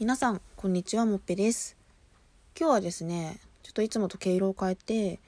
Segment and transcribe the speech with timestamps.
[0.00, 1.76] 皆さんこんにちはもっぺです。
[2.58, 5.20] 今日はですねちょっといつもと毛色を変えて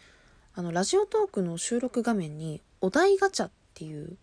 [0.54, 4.16] あのラジオトークの収録画面にお題ガチャっていう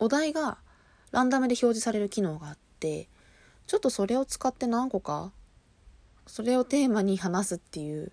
[0.00, 0.58] お題が
[1.12, 3.06] ランダムで表示される機能があって
[3.68, 5.30] ちょっとそれを使って何個か
[6.26, 8.10] それをテーマに話すっていう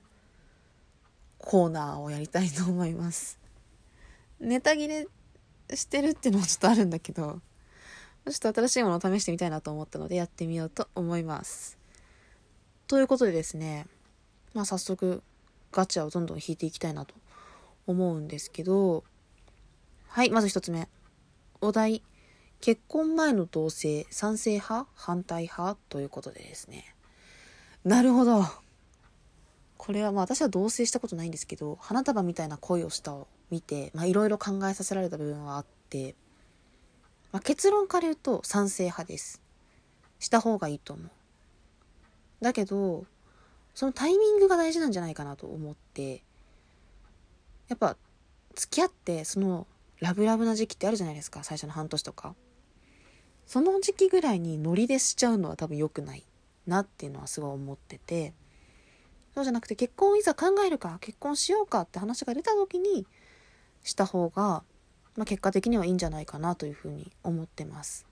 [1.40, 3.40] コーナーをやりたいと思います。
[4.40, 5.08] ネタ切れ
[5.74, 7.42] してるっていうのもちょっとあるんだけど
[8.30, 11.79] ちょっと新しいものを試してみたいなと思ったのでやってみようと思います。
[12.90, 13.86] ということでですね、
[14.55, 15.22] まあ早速
[15.72, 17.13] ガチャをどんどん引いていきたいなと
[17.86, 19.04] 思うんですけど、
[20.08, 20.90] はい、まず一つ目。
[21.62, 22.02] お題、
[22.62, 26.96] 結婚前の同性、賛成派反対派ということでですね。
[27.86, 28.44] なるほど。
[29.77, 36.16] これはまあ私は同棲したことないんですけど、花束みたいな恋をしたを見て、まあいろいろ考えさせられた部分はあって、
[37.32, 39.44] まあ、結論から言うと賛成派です。
[40.18, 41.12] した方がいいと思う。
[42.41, 43.05] だけど
[43.73, 46.23] そのタイミングが大事なんじゃないかなと思って。
[47.70, 47.96] やっぱ
[48.55, 49.68] 付き合ってその
[49.99, 51.43] ラブラブな時期ってあるじゃないですか。
[51.43, 52.35] 最初の半年とか。
[53.46, 56.23] その時期ぐらいにノリでしちゃうのは多分良くない
[56.68, 58.34] なっていうのはすごい思ってて。
[59.35, 63.05] そうじゃなくて結婚いざ考えるか結婚しようかって話が出た時に
[63.84, 64.63] した方が、
[65.16, 68.09] まあ、結果的にはいいんじゃないかなというふうに思ってます。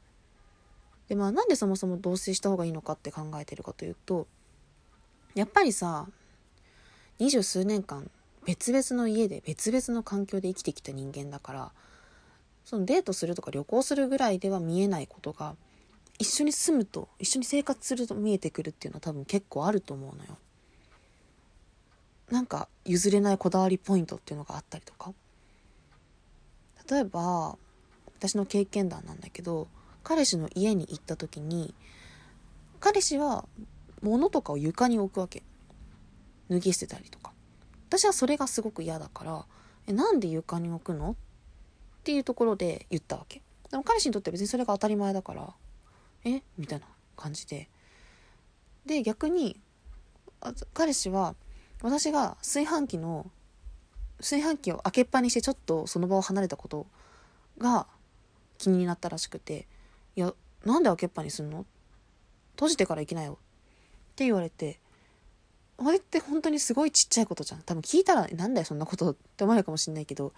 [1.09, 4.27] でまあなんでそもそも同棲した方がいいのかって考えてるかというと
[5.35, 6.07] やっぱりさ
[7.19, 8.09] 二十数年間
[8.45, 11.71] 別々の家で別々の環境で生きてきた人間だから
[12.65, 15.55] そのデートするとか旅行するぐらいでは見えないことが
[16.19, 20.37] 一緒に住むと一緒に生活すると見えてくるっていうのは多分結構あると思うのよ。
[22.29, 25.13] なんか譲れないこだわりポイントっていうのがあったりとか
[26.89, 27.57] 例えば
[28.17, 29.69] 私の経験談なんだけど
[30.07, 31.75] 彼氏の家に行った時に
[32.79, 33.43] 彼氏は
[34.01, 35.43] 物とかを床に置くわけ。
[36.49, 37.33] 脱ぎ捨てたりとか。
[37.89, 39.45] 私はそれがすごく嫌だから
[39.85, 41.11] えなんで床に置くの？
[41.11, 41.15] っ
[42.05, 43.41] ていうところで言ったわけ。
[43.69, 45.53] でも彼氏にとっては別にそれが当たり前だから
[46.23, 46.41] え？
[46.57, 46.85] みたいな
[47.17, 47.67] 感じで。
[48.85, 49.59] で逆に
[50.73, 51.35] 彼氏は
[51.81, 53.29] 私が炊飯器の
[54.19, 56.87] 炊飯器を開けっぱにしてちょっとその場を離れたこと
[57.57, 57.87] が
[58.57, 59.67] 気になったらしくて
[60.17, 60.33] いや、
[60.65, 61.65] なんで開けっぱにすんの？
[62.55, 63.33] 閉じてから行きなよ。
[63.33, 63.35] っ
[64.15, 64.79] て言われて、
[65.77, 67.61] あれって本当にすごいちっちゃいことじゃん。
[67.61, 70.33] 多分聞いたら、なんだよそんなことって思われるかもしんないけど、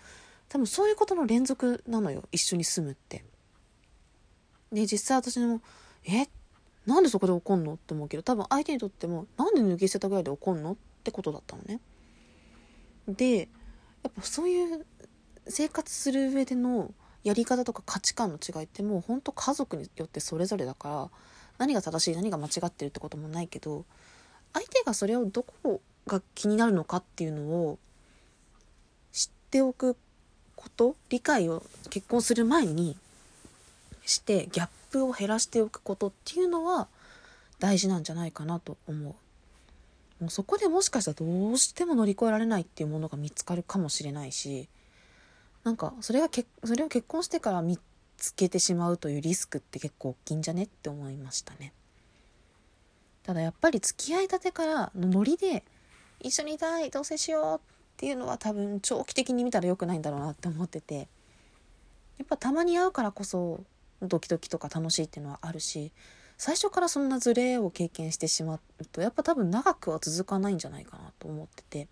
[0.49, 2.23] 多分そういうことの連続なのよ。
[2.33, 3.23] 一緒に住むって。
[4.73, 5.61] で、実際私も、
[6.05, 6.27] え？
[6.85, 7.75] なんでそこで怒んの？
[7.75, 10.73] って思うけど、多分相手にとっても、なんで脱ぎ捨てたぐらいで怒んの？
[10.73, 10.75] っ
[11.05, 11.79] てことだったのね。
[13.07, 13.37] で、
[14.03, 14.85] やっぱそういう
[15.47, 16.91] 生活する上での
[17.23, 21.09] やり方とか価値観の違いってもうほんと家族によってそれぞれだから
[21.57, 23.85] 何が正しい何が間違ってるってこともないけど
[24.53, 27.77] 相手がそれをどこが気になるのかっていうのを
[29.11, 29.97] 知っておく
[30.55, 32.97] こと理解を結婚する前に
[34.05, 36.87] してギャップを減らしておくことっていうのは
[37.59, 39.15] 大事なんじゃないかなと思う。
[40.21, 44.67] もうそこでもしかしたらどうしても乗り越えられないっていうものが見つかるかもしれないし
[45.63, 47.77] なんかそれがけそれを結婚してから見
[48.17, 51.73] つけてしまうというリスクって結構大きいんじゃねって思いましたね。
[53.23, 55.63] ただやっぱり付き合いたてからのノリで
[56.19, 57.59] 一緒にいたい同棲しようっ
[57.97, 61.07] ていうのは多分長期的に見たら良くないんだろうなって思ってて。
[62.19, 63.63] やっぱたまに会うからこそ
[64.01, 65.91] ドキドキとか楽しいっていうのはあるし
[66.37, 71.87] 最初からそんなズレを経験してしまうとやっぱ多分長くは続かないんじゃないかなと思ってて。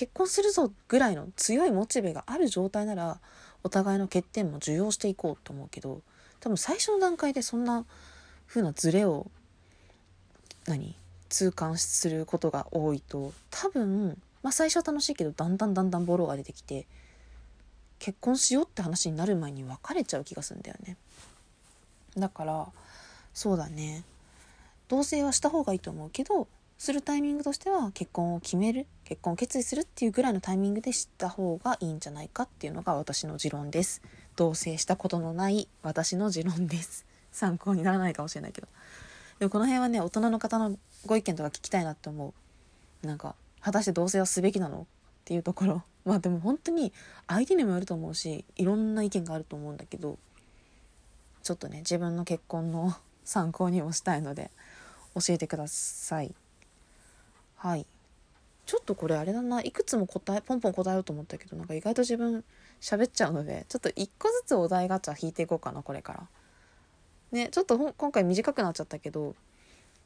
[0.00, 3.20] 結婚するぞぐらいの強いモチベがある状態なら
[3.62, 6.00] お互いの欠点も受容していこうと思うけど
[6.40, 7.84] 多分最初の段階でそんな
[8.48, 9.30] 風なズレを
[10.66, 10.96] 何
[11.28, 16.86] 痛感することが多いと多分、まあ、最初は楽しいけどだんだんだんだんボロが出てきて
[17.98, 20.96] 結婚しようって話になる前に別れちゃう気がするんだよね。
[22.16, 22.66] だから
[23.34, 24.02] そうだね。
[24.88, 26.48] 同棲はした方がいいと思うけど
[26.80, 34.00] するタイミングとしては結婚を決める結婚を決意するっていうぐらいのタイミングで知った方がいいんじゃないかっていうのが私の持論です。
[34.34, 37.04] 同棲したことのない私の持論です。
[37.32, 38.68] 参考にならないかもしれないけど。
[39.40, 42.32] でもこの辺はね大人の方のご意見とか聞きたいなって思
[43.02, 43.06] う。
[43.06, 44.84] なんか果たして同棲はすべきなのっ
[45.26, 45.82] ていうところ。
[46.06, 46.94] まあでも本当に
[47.26, 50.18] 相手にもよると思うしいろんな意見があると思うんだけど。
[51.42, 54.50] ちょっとね自分の結婚の参考にもしたいので
[55.14, 56.34] 教えてください。
[57.60, 57.84] はい。
[58.64, 59.60] ちょっとこれあれだな。
[59.60, 62.42] いくつも答えポンポン答えようと思ったけどなんか意外と自分
[62.80, 66.28] 喋っちゃうのでちょっと1個ずつお題ガチャ引いていこうかなこれから。
[67.32, 69.36] ねちょっと今回短くなっちゃったけど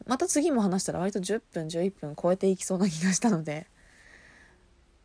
[0.07, 3.67] また次も話したら割と10分11分超えていきそうな気がしたので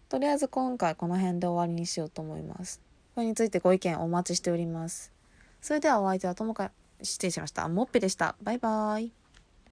[0.10, 2.81] とりあえず今回この辺で終わりにしようと思います。
[3.13, 5.12] これについてご意見お待ちしております。
[5.62, 6.72] それではお相手はともか
[7.04, 7.68] 失礼しました。
[7.69, 8.36] もっぺでした。
[8.42, 9.19] バイバーイ。